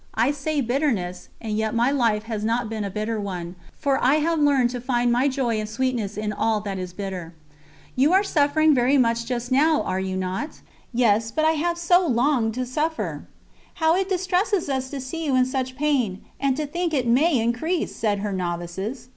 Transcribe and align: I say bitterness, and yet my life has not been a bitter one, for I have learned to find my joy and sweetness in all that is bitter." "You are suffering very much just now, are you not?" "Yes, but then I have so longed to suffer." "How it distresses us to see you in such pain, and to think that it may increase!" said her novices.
I 0.15 0.31
say 0.31 0.61
bitterness, 0.61 1.29
and 1.39 1.55
yet 1.55 1.75
my 1.75 1.91
life 1.91 2.23
has 2.23 2.43
not 2.43 2.69
been 2.69 2.83
a 2.83 2.89
bitter 2.89 3.19
one, 3.19 3.55
for 3.77 4.03
I 4.03 4.15
have 4.15 4.39
learned 4.39 4.71
to 4.71 4.81
find 4.81 5.11
my 5.11 5.27
joy 5.27 5.59
and 5.59 5.69
sweetness 5.69 6.17
in 6.17 6.33
all 6.33 6.59
that 6.61 6.79
is 6.79 6.91
bitter." 6.91 7.35
"You 7.95 8.11
are 8.11 8.23
suffering 8.23 8.73
very 8.73 8.97
much 8.97 9.27
just 9.27 9.51
now, 9.51 9.83
are 9.83 9.99
you 9.99 10.17
not?" 10.17 10.61
"Yes, 10.91 11.29
but 11.29 11.43
then 11.43 11.51
I 11.51 11.55
have 11.57 11.77
so 11.77 12.03
longed 12.07 12.55
to 12.55 12.65
suffer." 12.65 13.27
"How 13.75 13.95
it 13.95 14.09
distresses 14.09 14.69
us 14.69 14.89
to 14.89 14.99
see 14.99 15.23
you 15.23 15.35
in 15.35 15.45
such 15.45 15.77
pain, 15.77 16.23
and 16.39 16.57
to 16.57 16.65
think 16.65 16.93
that 16.93 16.97
it 17.01 17.07
may 17.07 17.37
increase!" 17.39 17.95
said 17.95 18.21
her 18.21 18.33
novices. 18.33 19.09